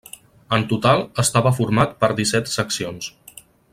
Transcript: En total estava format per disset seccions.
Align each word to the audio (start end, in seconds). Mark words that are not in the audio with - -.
En 0.55 0.63
total 0.71 1.03
estava 1.23 1.51
format 1.59 1.93
per 2.05 2.09
disset 2.21 2.51
seccions. 2.55 3.11